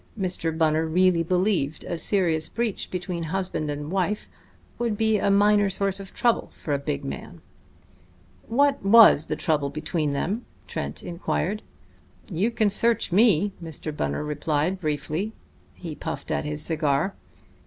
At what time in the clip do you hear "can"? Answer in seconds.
12.49-12.71